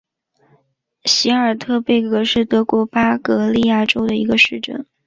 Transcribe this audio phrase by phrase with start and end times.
[1.05, 4.87] 席尔特贝格是德国巴伐利亚州的一个市镇。